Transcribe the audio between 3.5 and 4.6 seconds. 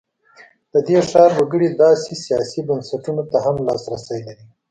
لاسرسی لري.